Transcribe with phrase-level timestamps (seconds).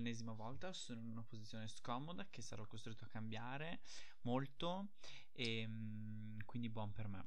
[0.00, 3.80] l'ennesima volta sono in una posizione scomoda che sarò costretto a cambiare
[4.22, 4.92] molto
[5.32, 7.26] e mm, quindi buon per me.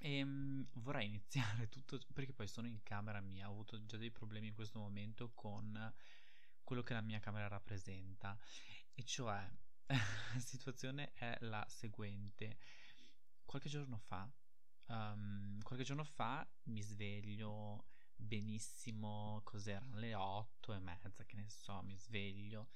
[0.00, 4.10] E um, vorrei iniziare tutto perché poi sono in camera mia, ho avuto già dei
[4.10, 5.92] problemi in questo momento con
[6.62, 8.38] quello che la mia camera rappresenta
[8.94, 9.50] e cioè
[9.86, 12.58] la situazione è la seguente.
[13.44, 14.30] Qualche giorno fa,
[14.86, 17.86] um, qualche giorno fa mi sveglio
[18.18, 22.68] benissimo, cos'erano le otto e mezza, che ne so, mi sveglio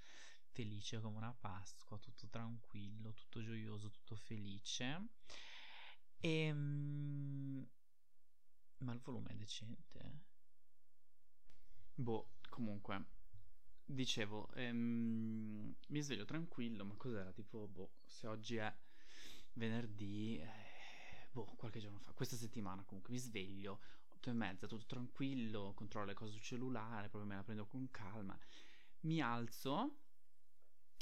[0.53, 5.09] felice come una Pasqua, tutto tranquillo, tutto gioioso, tutto felice.
[6.21, 7.67] E, um,
[8.79, 10.21] ma il volume è decente.
[11.95, 13.05] Boh, comunque
[13.85, 17.33] dicevo, ehm, mi sveglio tranquillo, ma cos'era?
[17.33, 18.75] Tipo, boh, se oggi è
[19.55, 23.81] venerdì, eh, boh, qualche giorno fa, questa settimana comunque, mi sveglio,
[24.23, 27.91] otto e mezza, tutto tranquillo, controllo le cose sul cellulare, proprio me la prendo con
[27.91, 28.39] calma,
[29.01, 29.97] mi alzo,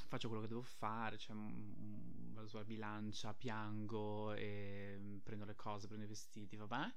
[0.08, 5.86] faccio quello che devo fare, cioè mm, vado sulla bilancia, piango e prendo le cose,
[5.86, 6.94] prendo i vestiti, vabbè.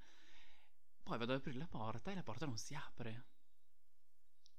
[1.04, 3.26] Poi vado ad aprire la porta e la porta non si apre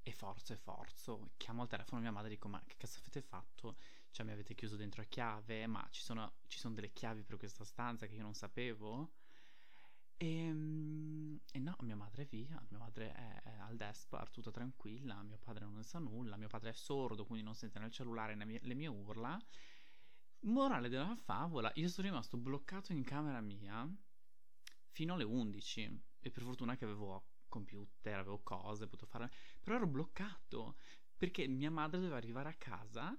[0.02, 3.22] e forzo e forzo, chiamo al telefono mia madre e dico ma che cazzo avete
[3.22, 3.78] fatto?
[4.10, 7.38] Cioè mi avete chiuso dentro a chiave, ma ci sono, ci sono delle chiavi per
[7.38, 9.14] questa stanza che io non sapevo?
[10.16, 14.50] E, ehm, e no, mia madre è via, mia madre è, è al desktop, tutta
[14.50, 18.34] tranquilla, mio padre non sa nulla, mio padre è sordo quindi non sente nel cellulare
[18.44, 19.38] mie, le mie urla.
[20.40, 23.88] Morale della favola, io sono rimasto bloccato in camera mia
[24.90, 29.32] fino alle 11 e per fortuna che avevo computer, avevo cose, potevo fare...
[29.62, 30.76] Però ero bloccato
[31.16, 33.16] perché mia madre doveva arrivare a casa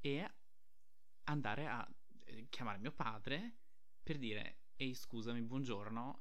[0.00, 0.34] e
[1.24, 1.88] andare a
[2.24, 3.58] eh, chiamare mio padre
[4.02, 6.20] per dire ehi scusami, buongiorno,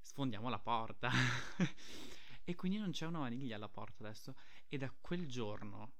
[0.00, 1.10] sfondiamo la porta.
[2.44, 4.34] e quindi non c'è una maniglia alla porta adesso.
[4.68, 5.92] E da quel giorno,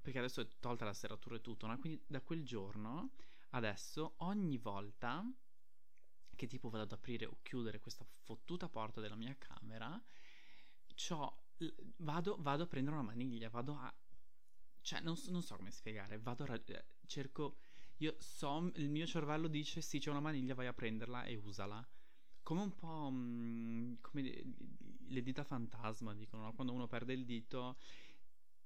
[0.00, 1.78] perché adesso è tolta la serratura e tutto, no?
[1.78, 3.12] quindi da quel giorno
[3.50, 5.24] adesso ogni volta
[6.36, 10.00] che tipo vado ad aprire o chiudere questa fottuta porta della mia camera,
[11.96, 13.92] vado, vado, a prendere una maniglia, vado a...
[14.80, 16.54] Cioè, non, non so come spiegare, vado a...
[16.54, 17.58] Eh, cerco...
[17.98, 21.86] Io so, il mio cervello dice sì, c'è una maniglia, vai a prenderla e usala.
[22.42, 24.54] Come un po' mh, mm, come
[25.08, 26.54] le dita fantasma, dicono, no?
[26.54, 27.78] quando uno perde il dito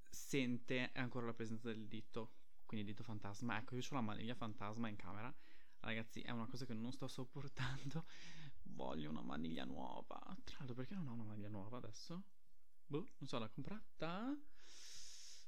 [0.08, 2.32] sente ancora la presenza del dito,
[2.66, 3.58] quindi dito fantasma.
[3.58, 5.34] Ecco, io ho la maniglia fantasma in camera
[5.84, 8.04] Ragazzi, è una cosa che non sto sopportando.
[8.62, 10.20] Voglio una maniglia nuova.
[10.44, 12.22] Tra l'altro, perché non ho una maniglia nuova adesso?
[12.86, 14.32] Boh, non so, l'ho comprata.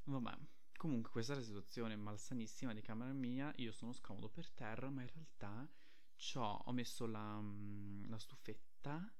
[0.04, 0.36] Vabbè.
[0.76, 3.52] Comunque, questa è la situazione malsanissima di camera mia.
[3.56, 5.68] Io sono scomodo per terra, ma in realtà
[6.36, 9.12] ho messo la, mm, la stufetta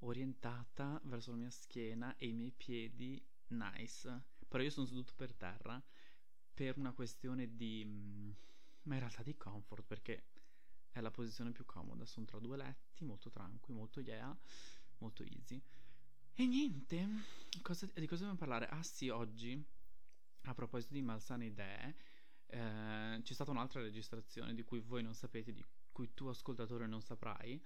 [0.00, 4.24] orientata verso la mia schiena e i miei piedi nice.
[4.48, 5.82] Però io sono seduto per terra
[6.52, 7.84] per una questione di...
[7.86, 8.30] Mm,
[8.82, 10.26] ma in realtà di comfort, perché
[10.90, 12.04] è la posizione più comoda.
[12.04, 14.36] Sono tra due letti, molto tranqui, molto yeah,
[14.98, 15.62] molto easy.
[16.34, 17.06] E niente,
[17.62, 18.66] cosa, di cosa dobbiamo parlare?
[18.68, 19.64] Ah sì, oggi,
[20.44, 21.96] a proposito di malsane idee,
[22.46, 27.00] eh, c'è stata un'altra registrazione di cui voi non sapete, di cui tu ascoltatore non
[27.00, 27.62] saprai,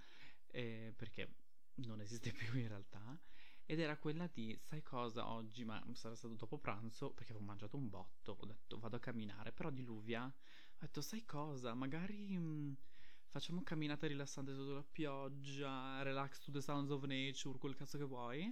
[0.48, 1.34] eh, perché
[1.76, 3.18] non esiste più in realtà,
[3.64, 7.76] ed era quella di, sai cosa, oggi, ma sarà stato dopo pranzo, perché avevo mangiato
[7.76, 12.36] un botto, ho detto vado a camminare, però diluvia, ho detto sai cosa, magari...
[12.36, 12.72] Mh, mm,
[13.36, 18.04] facciamo camminata rilassante sotto la pioggia, relax to the sounds of nature, quel cazzo che
[18.04, 18.50] vuoi.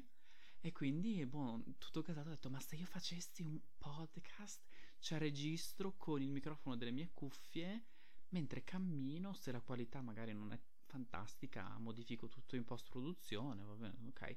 [0.65, 4.65] E quindi, boh, tutto casato ho detto, ma se io facessi un podcast,
[4.99, 7.85] cioè registro con il microfono delle mie cuffie,
[8.31, 14.07] mentre cammino, se la qualità magari non è fantastica, modifico tutto in post-produzione, va bene,
[14.07, 14.37] ok?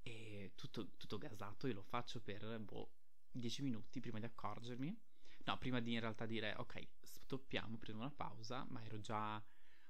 [0.00, 2.92] E tutto, tutto gasato, io lo faccio per, boh,
[3.30, 4.98] 10 minuti prima di accorgermi.
[5.44, 9.44] No, prima di in realtà dire, ok, stoppiamo, prendo una pausa, ma ero già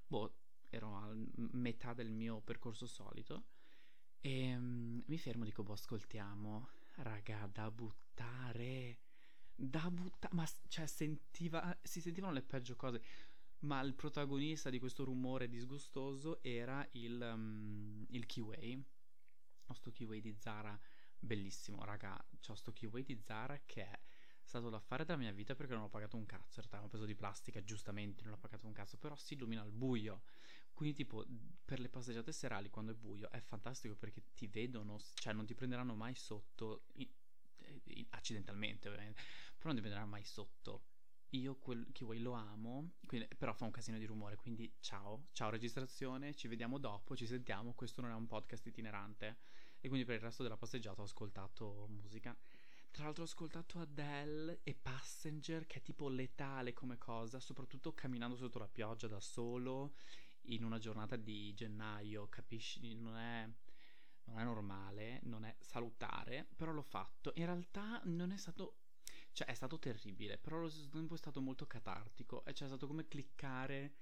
[0.04, 0.34] boh,
[0.68, 1.12] ero a
[1.52, 3.44] metà del mio percorso solito.
[4.20, 6.68] E um, mi fermo dico, boh, ascoltiamo.
[6.96, 8.98] Raga, da buttare.
[9.54, 10.34] Da buttare.
[10.34, 13.02] Ma cioè, sentiva, si sentivano le peggio cose.
[13.60, 18.82] Ma il protagonista di questo rumore disgustoso era il, um, il Kiway.
[19.66, 20.78] Ho sto Kiway di Zara
[21.18, 22.22] bellissimo, raga.
[22.40, 24.00] C'ho sto Kiway di Zara che è
[24.42, 26.60] stato l'affare della mia vita perché non ho pagato un cazzo.
[26.60, 29.62] In realtà un peso di plastica, giustamente non ho pagato un cazzo, però si illumina
[29.62, 30.22] al buio.
[30.72, 31.24] Quindi, tipo,
[31.64, 35.54] per le passeggiate serali quando è buio è fantastico perché ti vedono, cioè non ti
[35.54, 36.84] prenderanno mai sotto.
[36.94, 37.08] In,
[37.84, 39.20] in, accidentalmente, ovviamente,
[39.56, 40.84] però non ti prenderanno mai sotto.
[41.34, 45.28] Io quel che vuoi lo amo, quindi, però fa un casino di rumore, quindi ciao,
[45.30, 49.38] ciao registrazione, ci vediamo dopo, ci sentiamo, questo non è un podcast itinerante
[49.78, 52.36] e quindi per il resto della passeggiata ho ascoltato musica.
[52.90, 58.34] Tra l'altro ho ascoltato Adele e Passenger, che è tipo letale come cosa, soprattutto camminando
[58.34, 59.94] sotto la pioggia da solo
[60.44, 62.94] in una giornata di gennaio, capisci?
[62.94, 63.48] Non è,
[64.24, 67.32] non è normale, non è salutare, però l'ho fatto.
[67.36, 68.76] In realtà non è stato
[69.32, 72.44] cioè, è stato terribile, però allo stesso tempo è stato molto catartico.
[72.44, 73.94] E cioè, è stato come cliccare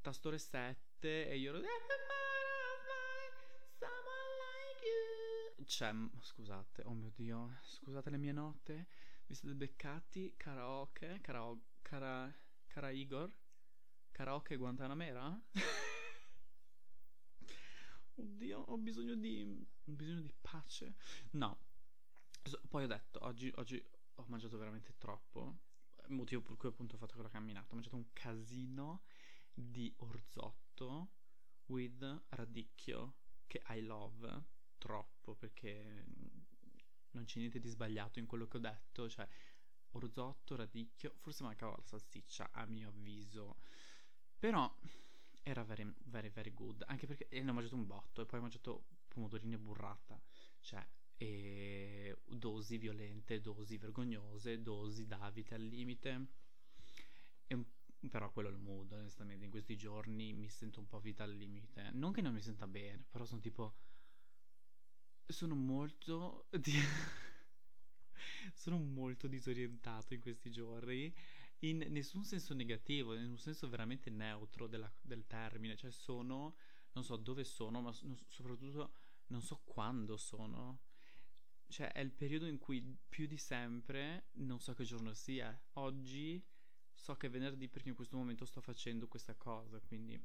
[0.00, 1.60] tasto reset e io ero...
[5.64, 8.86] Cioè, scusate, oh mio dio, scusate le mie note.
[9.26, 10.34] Vi siete beccati?
[10.36, 11.18] Karaoke?
[11.20, 11.64] Karaoke?
[11.82, 12.32] Cara...
[12.68, 13.32] Cara Igor?
[14.16, 15.38] Karaoke Guantanamera?
[18.16, 19.44] Oddio, ho bisogno di...
[19.44, 20.94] ho bisogno di pace.
[21.32, 21.58] No.
[22.66, 25.58] Poi ho detto, oggi, oggi ho mangiato veramente troppo.
[26.06, 27.72] Motivo per cui appunto ho fatto quella camminata.
[27.72, 29.02] Ho mangiato un casino
[29.52, 31.10] di orzotto
[31.66, 33.16] with radicchio
[33.46, 34.44] che I love
[34.78, 36.06] troppo perché
[37.10, 39.10] non c'è niente di sbagliato in quello che ho detto.
[39.10, 39.28] Cioè,
[39.90, 43.58] orzotto, radicchio, forse mancava la salsiccia a mio avviso.
[44.38, 44.72] Però
[45.42, 46.84] era very, very, very good.
[46.86, 50.20] Anche perché ne ho mangiato un botto e poi ho mangiato pomodorini e burrata.
[50.60, 50.84] Cioè,
[51.16, 56.26] e dosi violente, dosi vergognose, dosi da vita al limite.
[57.46, 57.64] E,
[58.10, 61.34] però quello è il mood, onestamente, in questi giorni mi sento un po' vita al
[61.34, 61.90] limite.
[61.92, 63.76] Non che non mi senta bene, però sono tipo...
[65.26, 66.48] Sono molto...
[68.54, 71.12] sono molto disorientato in questi giorni
[71.60, 76.56] in nessun senso negativo, in un senso veramente neutro della, del termine, cioè sono,
[76.92, 78.92] non so dove sono, ma soprattutto
[79.28, 80.80] non so quando sono
[81.68, 85.58] cioè è il periodo in cui più di sempre non so che giorno sia.
[85.74, 86.42] Oggi
[86.92, 90.22] so che è venerdì perché in questo momento sto facendo questa cosa, quindi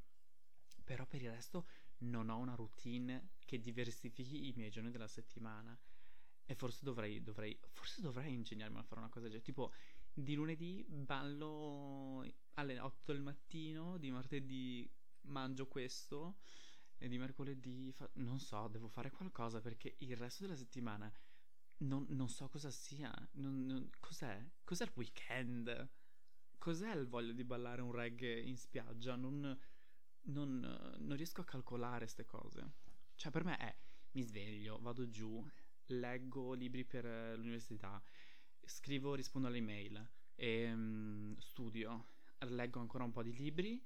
[0.84, 1.68] però per il resto
[1.98, 5.78] non ho una routine che diversifichi i miei giorni della settimana.
[6.44, 9.46] E forse dovrei, dovrei, forse dovrei ingegnarmi a fare una cosa del genere.
[9.46, 9.72] Tipo,
[10.12, 12.24] di lunedì ballo
[12.54, 14.90] alle 8 del mattino, di martedì
[15.22, 16.38] mangio questo,
[16.98, 18.08] e di mercoledì fa...
[18.14, 21.12] non so, devo fare qualcosa perché il resto della settimana
[21.78, 23.12] non, non so cosa sia.
[23.32, 24.44] Non, non, cos'è?
[24.62, 25.88] Cos'è il weekend?
[26.58, 29.16] Cos'è il voglia di ballare un reggae in spiaggia?
[29.16, 29.58] Non,
[30.24, 32.72] non riesco a calcolare queste cose.
[33.16, 33.76] Cioè, per me è
[34.12, 35.44] mi sveglio, vado giù,
[35.86, 37.04] leggo libri per
[37.36, 38.02] l'università,
[38.72, 42.08] scrivo, rispondo alle email, e, um, studio,
[42.40, 43.80] leggo ancora un po' di libri.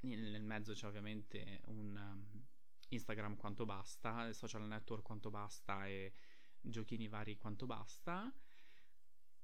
[0.00, 2.46] Nel mezzo c'è ovviamente un um,
[2.90, 6.12] Instagram quanto basta, social network quanto basta e
[6.60, 8.32] giochini vari quanto basta.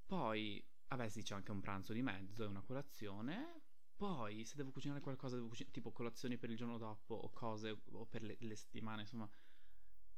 [0.06, 3.62] Poi, vabbè sì, c'è anche un pranzo di mezzo e una colazione.
[3.97, 7.82] Poi, se devo cucinare qualcosa, devo cucinare tipo colazioni per il giorno dopo o cose,
[7.93, 9.29] o per le, le settimane, insomma.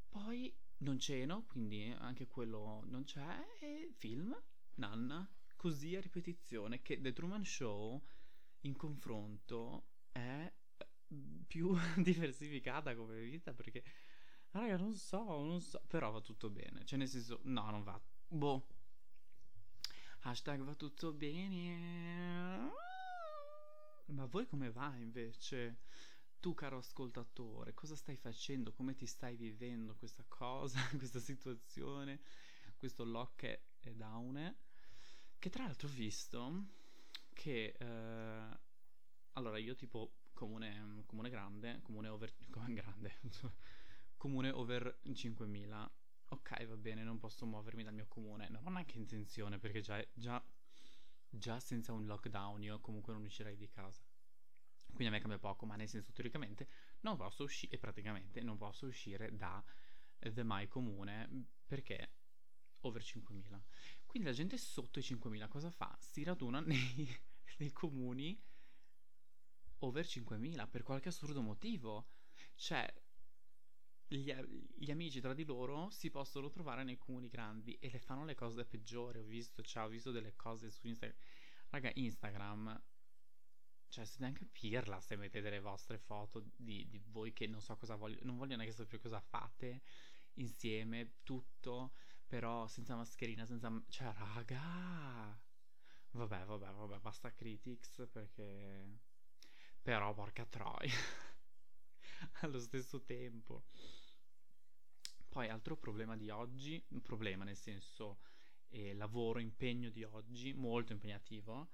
[0.08, 3.44] Poi non ceno, quindi anche quello non c'è.
[3.60, 4.36] E film,
[4.76, 6.82] nanna, così a ripetizione.
[6.82, 8.02] Che The Truman Show,
[8.62, 10.52] in confronto, è
[11.46, 13.82] più diversificata come vita perché
[14.54, 15.82] Raga, non so, non so.
[15.88, 16.84] Però va tutto bene.
[16.84, 18.00] Cioè, nel senso, no, non va.
[18.28, 18.68] Boh.
[20.20, 22.70] Hashtag va tutto bene.
[24.06, 25.80] Ma voi come va invece?
[26.44, 28.74] Tu, caro ascoltatore, cosa stai facendo?
[28.74, 32.20] Come ti stai vivendo questa cosa, questa situazione,
[32.76, 33.44] questo lock
[33.80, 34.54] e down?
[35.38, 36.66] Che tra l'altro ho visto
[37.32, 37.74] che...
[37.78, 38.58] Eh,
[39.30, 42.34] allora, io tipo comune, comune grande, comune over...
[42.50, 43.14] Comune grande
[44.18, 45.90] comune over 5.000.
[46.28, 48.50] Ok, va bene, non posso muovermi dal mio comune.
[48.50, 50.44] Non ho neanche intenzione perché già, già,
[51.26, 54.03] già senza un lockdown io comunque non uscirei di casa.
[54.94, 56.68] Quindi a me cambia poco, ma nel senso teoricamente
[57.00, 59.62] non posso uscire, praticamente non posso uscire da
[60.18, 61.28] The My Comune
[61.66, 62.12] perché
[62.80, 63.60] over 5.000.
[64.06, 65.96] Quindi la gente sotto i 5.000 cosa fa?
[66.00, 67.08] Si raduna nei,
[67.58, 68.40] nei comuni
[69.78, 72.08] over 5.000 per qualche assurdo motivo.
[72.54, 72.92] Cioè,
[74.06, 74.32] gli,
[74.76, 78.34] gli, amici tra di loro si possono trovare nei comuni grandi e le fanno le
[78.34, 79.18] cose peggiori.
[79.18, 81.18] Ho visto, cioè, ho visto delle cose su Instagram.
[81.70, 82.82] Raga, Instagram.
[83.94, 87.76] Cioè, siete anche pirla se mettete le vostre foto di, di voi che non so
[87.76, 88.18] cosa voglio.
[88.22, 89.82] Non voglio neanche sapere cosa fate
[90.34, 91.92] insieme, tutto.
[92.26, 93.70] Però senza mascherina, senza.
[93.86, 95.40] Cioè, raga.
[96.10, 98.98] Vabbè, vabbè, vabbè, basta critics perché.
[99.80, 100.90] Però, porca troia.
[102.42, 103.66] allo stesso tempo.
[105.28, 108.18] Poi altro problema di oggi, problema nel senso
[108.70, 111.70] eh, lavoro, impegno di oggi, molto impegnativo,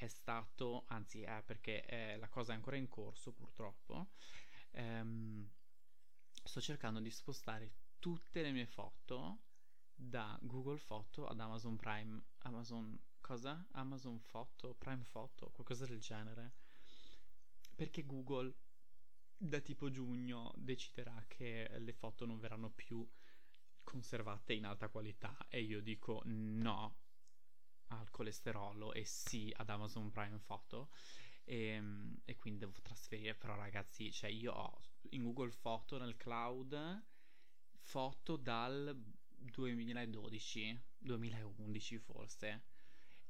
[0.00, 4.12] è stato, anzi è perché eh, la cosa è ancora in corso purtroppo,
[4.70, 5.46] ehm,
[6.42, 9.40] sto cercando di spostare tutte le mie foto
[9.94, 13.66] da Google Photo ad Amazon Prime, Amazon cosa?
[13.72, 16.54] Amazon Photo, Prime Photo, qualcosa del genere.
[17.76, 18.54] Perché Google
[19.36, 23.06] da tipo giugno deciderà che le foto non verranno più
[23.82, 26.96] conservate in alta qualità e io dico no
[27.90, 30.90] al colesterolo e sì ad Amazon Prime Photo.
[31.44, 31.82] E,
[32.24, 34.80] e quindi devo trasferire però ragazzi cioè io ho
[35.10, 37.04] in Google Photo nel cloud
[37.78, 38.94] foto dal
[39.40, 42.62] 2012 2011 forse.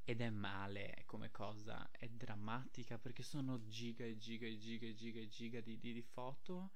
[0.03, 4.95] Ed è male come cosa è drammatica perché sono giga e giga e giga e
[4.95, 6.73] giga e giga di, di, di foto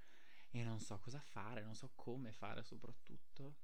[0.51, 3.57] e non so cosa fare non so come fare soprattutto.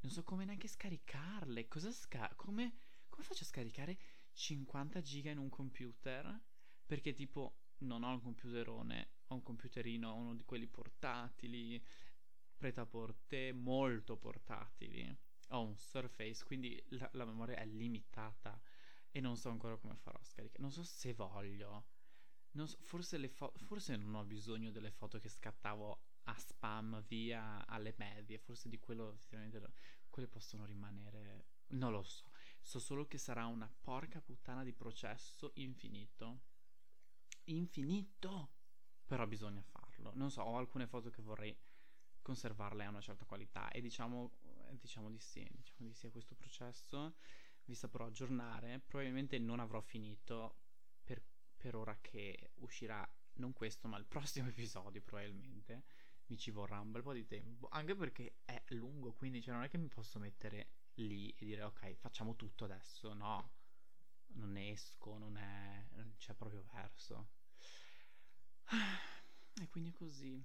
[0.00, 2.74] Non so come neanche scaricarle cosa sca- come,
[3.16, 3.96] come faccio a scaricare
[4.34, 6.38] 50 giga in un computer
[6.84, 11.82] perché tipo non ho un computerone, ho un computerino, uno di quelli portatili,
[12.56, 15.16] preta porte, molto portatili.
[15.50, 18.60] Ho un Surface, quindi la, la memoria è limitata
[19.10, 20.60] e non so ancora come farò a scaricare.
[20.60, 21.86] Non so se voglio.
[22.52, 27.66] Non so, forse, fo- forse non ho bisogno delle foto che scattavo a spam via
[27.66, 28.38] alle medie.
[28.38, 29.60] Forse di quello effettivamente
[30.10, 31.46] quelle possono rimanere.
[31.68, 32.24] Non lo so.
[32.66, 36.40] So solo che sarà una porca puttana di processo infinito
[37.46, 38.50] infinito.
[39.06, 40.10] Però bisogna farlo.
[40.14, 41.56] Non so, ho alcune foto che vorrei
[42.22, 44.32] conservarle a una certa qualità e diciamo,
[44.72, 47.14] diciamo di sì, diciamo di sì a questo processo.
[47.66, 48.80] Vi saprò aggiornare.
[48.80, 50.56] Probabilmente non avrò finito
[51.04, 51.22] per,
[51.56, 55.84] per ora che uscirà non questo, ma il prossimo episodio probabilmente.
[56.26, 57.68] Mi ci vorrà un bel po' di tempo.
[57.70, 61.62] Anche perché è lungo, quindi cioè, non è che mi posso mettere lì e dire
[61.62, 63.12] ok, facciamo tutto adesso.
[63.14, 63.50] No,
[64.34, 65.86] non esco, non è.
[65.94, 67.28] non c'è proprio verso.
[69.58, 70.44] E quindi così.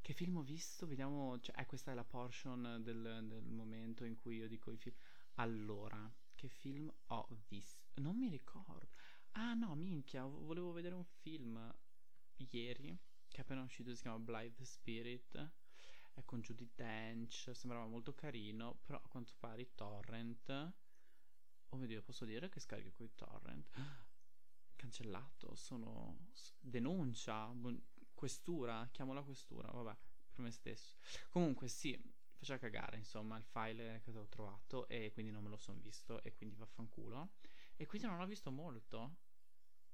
[0.00, 0.86] Che film ho visto?
[0.86, 1.40] Vediamo.
[1.40, 4.94] Cioè, eh, questa è la portion del, del momento in cui io dico i film.
[5.34, 8.00] Allora, che film ho visto?
[8.00, 8.88] Non mi ricordo.
[9.32, 11.74] Ah no, minchia, volevo vedere un film
[12.36, 12.96] ieri
[13.32, 15.50] che è appena uscito, si chiama Blithe Spirit.
[16.12, 20.74] È con Judy Dench, sembrava molto carino, però a quanto pare i torrent
[21.72, 23.66] Oh mio Dio, posso dire che scarico coi torrent?
[24.76, 26.28] Cancellato, sono...
[26.60, 27.50] denuncia,
[28.12, 29.96] questura, chiamo la questura, vabbè,
[30.32, 30.98] per me stesso.
[31.30, 31.98] Comunque sì,
[32.34, 36.22] faceva cagare, insomma, il file che ho trovato e quindi non me lo sono visto
[36.22, 37.36] e quindi vaffanculo.
[37.76, 39.16] E quindi non l'ho visto molto.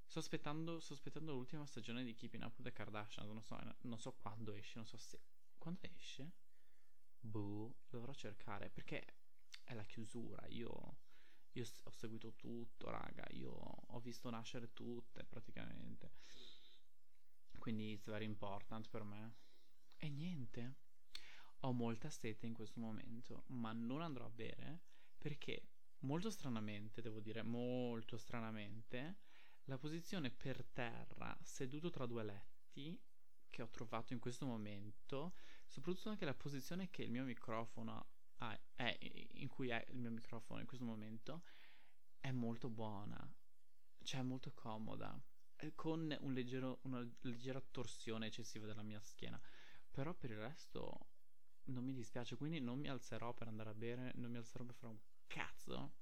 [0.05, 4.01] Sto aspettando, sto aspettando l'ultima stagione di Keeping Up with the Kardashian, non so, non
[4.01, 5.21] so quando esce, non so se...
[5.69, 6.33] Quando esce?
[7.21, 9.05] Boh, dovrò cercare, perché
[9.65, 10.97] è la chiusura, io
[11.53, 13.27] io ho seguito tutto, raga.
[13.33, 16.13] Io ho visto nascere tutte praticamente.
[17.59, 19.35] Quindi it's very important per me.
[19.99, 20.77] E niente.
[21.61, 24.85] Ho molta sete in questo momento, ma non andrò a bere
[25.19, 29.19] perché molto stranamente, devo dire, molto stranamente,
[29.65, 32.99] la posizione per terra, seduto tra due letti,
[33.51, 35.35] che ho trovato in questo momento,
[35.69, 38.07] soprattutto anche la posizione che il mio microfono
[38.39, 38.99] ah, è,
[39.35, 41.45] in cui è il mio microfono in questo momento
[42.19, 43.33] è molto buona,
[44.03, 45.21] cioè è molto comoda,
[45.75, 49.41] con un leggero, una leggera torsione eccessiva della mia schiena,
[49.91, 51.09] però per il resto
[51.65, 54.75] non mi dispiace, quindi non mi alzerò per andare a bere, non mi alzerò per
[54.75, 55.93] fare un cazzo.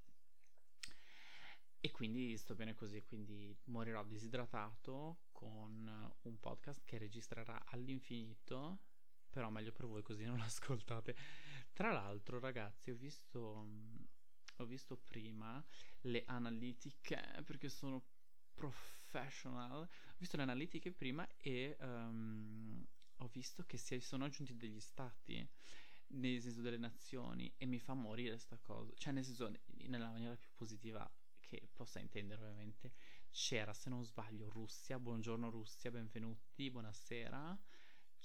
[1.81, 8.81] E quindi sto bene così, quindi morirò disidratato con un podcast che registrerà all'infinito,
[9.37, 11.15] però meglio per voi così non ascoltate.
[11.75, 13.69] Tra l'altro, ragazzi, ho visto,
[14.57, 15.63] ho visto prima
[16.03, 18.03] le analitiche perché sono
[18.55, 19.83] professional.
[19.83, 22.83] Ho visto le analitiche prima e um,
[23.17, 25.47] ho visto che si sono aggiunti degli stati,
[26.13, 28.91] nel senso delle nazioni, e mi fa morire sta cosa.
[28.97, 29.53] Cioè, nel senso,
[29.83, 31.07] nella maniera più positiva
[31.41, 32.95] che possa intendere, ovviamente.
[33.31, 34.99] C'era, se non sbaglio, Russia.
[34.99, 37.66] Buongiorno Russia, benvenuti, buonasera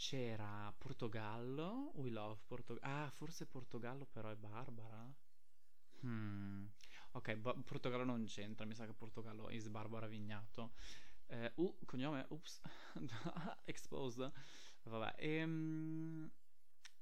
[0.01, 2.91] c'era Portogallo, We Love Portogallo.
[2.91, 5.13] Ah, forse Portogallo però è Barbara.
[6.03, 6.65] Hmm.
[7.11, 10.73] Ok, ba- Portogallo non c'entra, mi sa che Portogallo è Barbara Vignato.
[11.27, 12.61] Eh, uh, cognome, ups,
[13.65, 14.31] exposed.
[14.83, 16.31] Vabbè, ehm,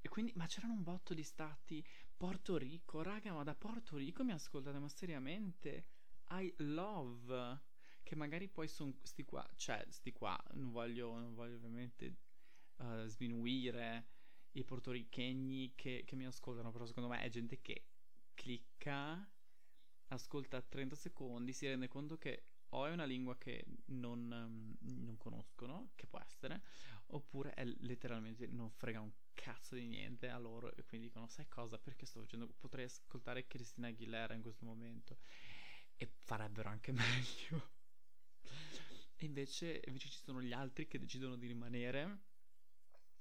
[0.01, 1.81] e quindi, ma c'erano un botto di stati.
[2.17, 5.85] Porto Rico, raga, ma da Porto Rico mi ascoltate, ma seriamente?
[6.31, 7.61] I love.
[8.03, 12.27] Che magari poi sono sti qua, cioè, sti qua, non voglio, non voglio ovviamente
[12.79, 14.07] uh, sminuire
[14.53, 17.85] i portorichegni che, che mi ascoltano, però secondo me è gente che
[18.33, 19.29] clicca,
[20.07, 25.17] ascolta 30 secondi, si rende conto che o è una lingua che non, um, non
[25.17, 26.61] conoscono, che può essere,
[27.07, 31.47] oppure è letteralmente non frega un cazzo di niente a loro e quindi dicono sai
[31.47, 31.79] cosa?
[31.79, 32.47] Perché sto facendo?
[32.47, 35.17] Potrei ascoltare Cristina Aguilera in questo momento.
[35.95, 37.71] E farebbero anche meglio.
[39.15, 42.27] E invece, invece ci sono gli altri che decidono di rimanere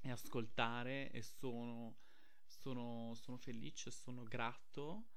[0.01, 1.97] e ascoltare e sono,
[2.47, 5.09] sono, sono felice, sono grato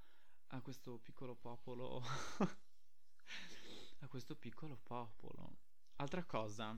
[0.47, 2.01] a questo piccolo popolo
[3.99, 5.59] a questo piccolo popolo
[5.95, 6.77] altra cosa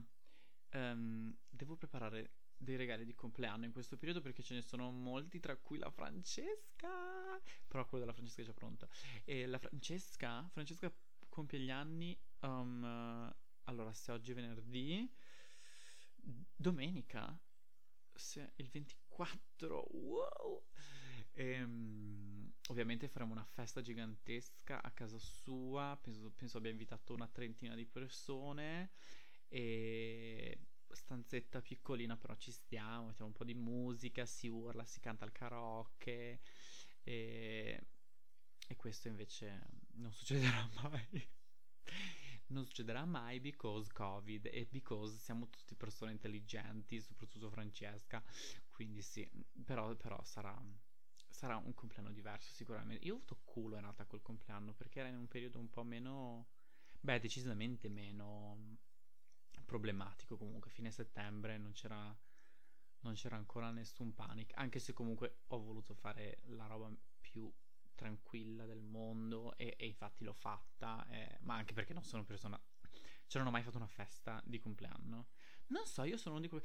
[0.74, 5.40] um, devo preparare dei regali di compleanno in questo periodo perché ce ne sono molti,
[5.40, 6.88] tra cui la Francesca.
[7.66, 8.88] Però quello della Francesca è già pronta.
[9.24, 10.92] E la Francesca, Francesca
[11.28, 12.18] compie gli anni.
[12.40, 13.34] Um,
[13.64, 15.10] allora, se oggi è venerdì,
[16.56, 17.38] domenica,
[18.56, 20.64] il 24, wow!
[21.32, 25.98] E, um, ovviamente faremo una festa gigantesca a casa sua.
[26.00, 28.92] Penso, penso abbia invitato una trentina di persone.
[29.48, 30.58] E
[30.94, 35.32] stanzetta piccolina, però ci stiamo, mettiamo un po' di musica, si urla, si canta al
[35.32, 36.40] karaoke
[37.02, 37.86] e,
[38.68, 41.28] e questo invece non succederà mai.
[42.54, 48.22] Non succederà mai because Covid e because siamo tutti persone intelligenti, soprattutto Francesca,
[48.70, 49.28] quindi sì,
[49.64, 50.56] però, però sarà,
[51.28, 53.04] sarà un compleanno diverso sicuramente.
[53.04, 55.82] Io ho avuto culo in realtà col compleanno perché era in un periodo un po'
[55.82, 56.46] meno,
[57.00, 58.78] beh decisamente meno
[59.64, 62.16] problematico comunque, fine settembre non c'era,
[63.00, 67.50] non c'era ancora nessun panic, anche se comunque ho voluto fare la roba più
[67.94, 72.60] tranquilla del mondo e, e infatti l'ho fatta, eh, ma anche perché non sono persona...
[73.26, 75.28] Cioè non ho mai fatto una festa di compleanno.
[75.68, 76.62] Non so, io sono uno di quei...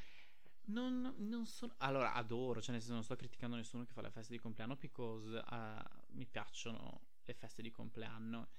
[0.66, 1.74] Non, non sono...
[1.78, 4.76] Allora, adoro, cioè nel senso non sto criticando nessuno che fa le feste di compleanno
[4.76, 8.50] because uh, mi piacciono le feste di compleanno.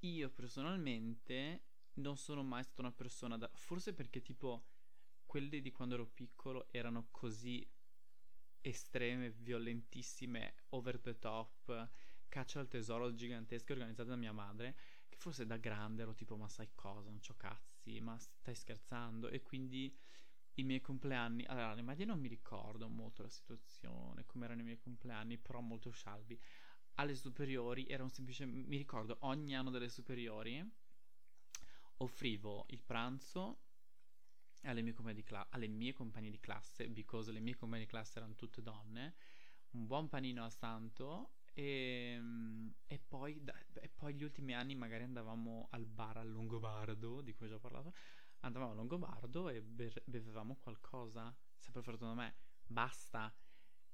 [0.00, 3.50] Io personalmente non sono mai stata una persona da...
[3.54, 4.66] Forse perché tipo
[5.24, 7.66] quelle di quando ero piccolo erano così
[8.68, 11.90] estreme, violentissime, over the top,
[12.28, 14.76] caccia al tesoro gigantesche organizzate da mia madre,
[15.08, 19.28] che forse da grande ero tipo ma sai cosa, non c'ho cazzi, ma stai scherzando
[19.28, 19.96] e quindi
[20.54, 24.64] i miei compleanni, allora alle medie non mi ricordo molto la situazione, come erano i
[24.64, 26.38] miei compleanni, però molto scialbi.
[26.94, 30.68] Alle superiori erano semplicemente, mi ricordo ogni anno delle superiori
[31.98, 33.67] offrivo il pranzo
[34.62, 34.94] alle mie,
[35.24, 39.14] cla- alle mie compagne di classe, because le mie compagne di classe erano tutte donne,
[39.70, 44.74] un buon panino a santo e, ehm, e, poi, da, e, poi, gli ultimi anni
[44.74, 47.92] magari andavamo al bar al Longobardo, di cui ho già parlato,
[48.40, 52.34] andavamo al Longobardo e be- bevevamo qualcosa, sempre da me,
[52.66, 53.34] basta.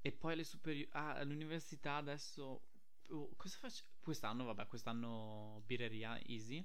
[0.00, 2.66] E poi alle superiori, ah, all'università adesso,
[3.08, 3.84] oh, cosa faccio?
[4.00, 6.62] Quest'anno, vabbè, quest'anno birreria easy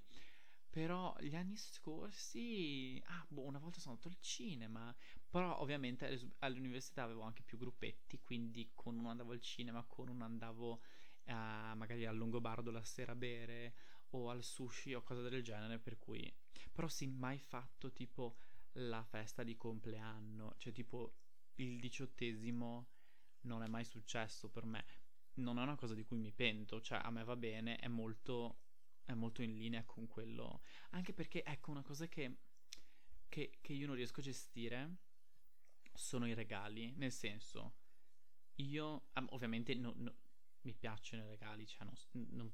[0.70, 4.96] però gli anni scorsi, ah, boh, una volta sono andato al cinema.
[5.30, 10.24] Però ovviamente all'università avevo anche più gruppetti, quindi con uno andavo al cinema, con uno
[10.24, 10.82] andavo
[11.26, 13.74] uh, magari al Longobardo la sera a bere
[14.12, 16.32] o al sushi o cose del genere, per cui...
[16.72, 18.38] Però sì, mai fatto tipo
[18.74, 21.16] la festa di compleanno, cioè tipo
[21.56, 22.90] il diciottesimo
[23.42, 24.86] non è mai successo per me.
[25.36, 28.60] Non è una cosa di cui mi pento, cioè a me va bene, è molto
[29.10, 30.62] è molto in linea con quello.
[30.92, 32.38] Anche perché, ecco, una cosa che,
[33.28, 34.98] che, che io non riesco a gestire
[35.94, 36.94] sono i regali.
[36.96, 37.74] Nel senso,
[38.56, 40.14] io ovviamente no, no,
[40.62, 41.94] mi piacciono i regali, cioè non,
[42.36, 42.54] non,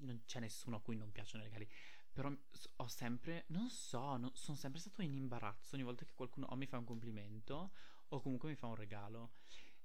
[0.00, 1.68] non, c'è nessuno a cui non piacciono i regali.
[2.12, 2.32] Però
[2.76, 6.56] ho sempre, non so, non, sono sempre stato in imbarazzo ogni volta che qualcuno o
[6.56, 7.72] mi fa un complimento
[8.08, 9.32] o comunque mi fa un regalo.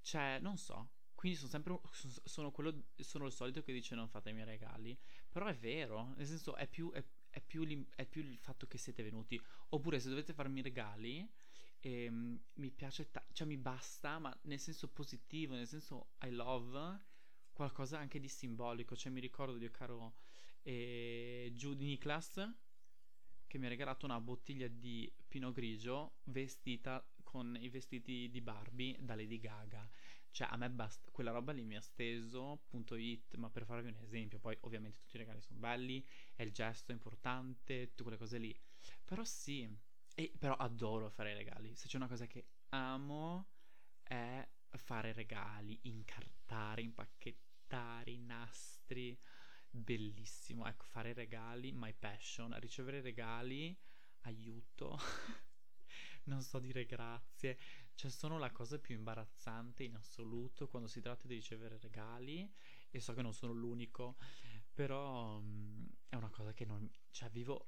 [0.01, 1.79] Cioè, non so, quindi sono sempre
[2.23, 4.97] sono, quello, sono il solito che dice non fatemi regali.
[5.29, 8.79] Però è vero, nel senso è più, è, è, più, è più, il fatto che
[8.79, 9.39] siete venuti.
[9.69, 11.31] Oppure se dovete farmi regali,
[11.81, 17.05] ehm, mi piace, ta- cioè mi basta, ma nel senso positivo, nel senso I love
[17.53, 18.95] qualcosa anche di simbolico.
[18.95, 20.15] Cioè mi ricordo di caro
[20.63, 22.51] eh, Judy Niklas
[23.45, 28.97] che mi ha regalato una bottiglia di Pinot Grigio vestita con i vestiti di Barbie
[28.99, 29.87] da Lady Gaga.
[30.31, 33.89] Cioè, a me basta, quella roba lì mi ha steso, punto hit, ma per farvi
[33.89, 38.17] un esempio, poi ovviamente tutti i regali sono belli, è il gesto importante, tutte quelle
[38.17, 38.57] cose lì.
[39.03, 39.69] Però sì,
[40.15, 41.75] e, però adoro fare i regali.
[41.75, 43.47] Se c'è una cosa che amo
[44.03, 49.17] è fare regali, incartare, impacchettare i nastri.
[49.69, 53.77] Bellissimo, ecco, fare regali, my passion, ricevere regali,
[54.21, 54.97] aiuto.
[56.25, 57.57] non so dire grazie.
[57.95, 62.51] Cioè, sono la cosa più imbarazzante in assoluto quando si tratta di ricevere regali.
[62.89, 64.17] E so che non sono l'unico,
[64.73, 66.89] però um, è una cosa che non.
[67.11, 67.67] Cioè, vivo.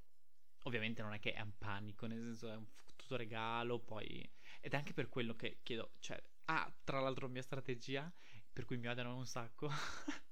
[0.65, 4.27] Ovviamente non è che è un panico, nel senso è un tutto regalo, poi.
[4.61, 5.93] Ed è anche per quello che chiedo.
[5.99, 8.11] Cioè, Ah, tra l'altro mia strategia,
[8.51, 9.69] per cui mi odiano un sacco.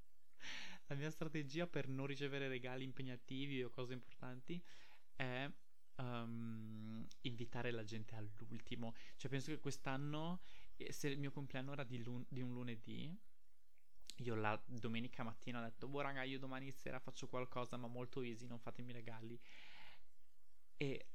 [0.87, 4.61] la mia strategia per non ricevere regali impegnativi o cose importanti
[5.15, 5.49] è
[6.01, 8.93] um, invitare la gente all'ultimo.
[9.15, 10.41] Cioè penso che quest'anno,
[10.77, 13.15] eh, se il mio compleanno era di, lun- di un lunedì,
[14.17, 18.21] io la domenica mattina ho detto, boh raga, io domani sera faccio qualcosa, ma molto
[18.21, 19.39] easy, non fatemi regali.
[20.77, 21.05] E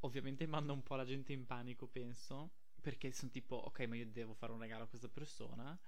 [0.00, 4.06] ovviamente mando un po' la gente in panico, penso, perché sono tipo, ok, ma io
[4.06, 5.78] devo fare un regalo a questa persona.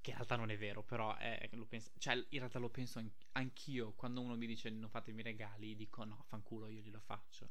[0.00, 3.02] Che in realtà non è vero, però è, lo penso, cioè in realtà lo penso
[3.32, 3.92] anch'io.
[3.94, 7.50] Quando uno mi dice non fatemi regali, dico no, fanculo, io glielo faccio.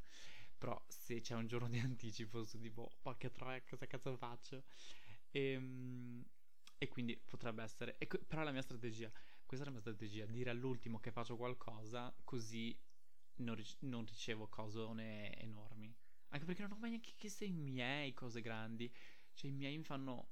[0.63, 4.63] Però se c'è un giorno di anticipo, sono tipo, porca troia, cosa cazzo faccio?
[5.31, 6.23] Ehm
[6.77, 7.97] e quindi potrebbe essere.
[7.97, 9.09] E, però la mia strategia,
[9.45, 12.77] questa è la mia strategia, dire all'ultimo che faccio qualcosa, così
[13.35, 14.79] non, ric- non ricevo cose
[15.37, 15.93] enormi.
[16.29, 18.93] Anche perché non ho mai neanche chiesto i miei cose grandi.
[19.33, 20.29] Cioè, i miei mi fanno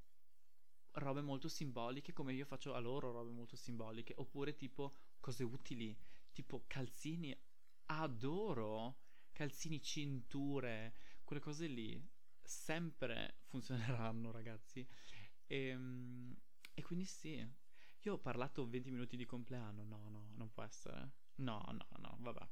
[0.92, 4.14] robe molto simboliche, come io faccio a loro robe molto simboliche.
[4.16, 5.96] Oppure tipo cose utili,
[6.32, 7.36] tipo calzini.
[7.86, 9.01] Adoro
[9.32, 12.00] calzini, cinture, quelle cose lì.
[12.42, 14.86] Sempre funzioneranno, ragazzi.
[15.46, 16.36] E, ehm,
[16.74, 17.46] e quindi sì.
[18.04, 19.84] Io ho parlato 20 minuti di compleanno.
[19.84, 21.12] No, no, non può essere.
[21.36, 22.48] No, no, no, vabbè.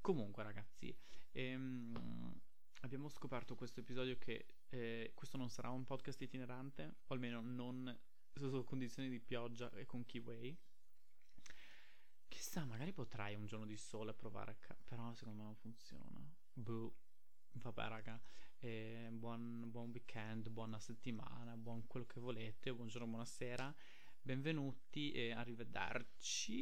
[0.00, 0.94] Comunque, ragazzi,
[1.32, 2.40] ehm,
[2.80, 7.98] abbiamo scoperto questo episodio che eh, questo non sarà un podcast itinerante, o almeno non
[8.34, 10.56] sotto condizioni di pioggia e con keyway.
[12.54, 16.24] Chissà, magari potrai un giorno di sole provare, ca- però secondo me non funziona.
[16.52, 16.94] Boh.
[17.54, 18.22] Vabbè, raga.
[18.60, 23.74] E buon, buon weekend, buona settimana, buon quello che volete, buongiorno, buonasera,
[24.22, 26.52] benvenuti e arrivederci.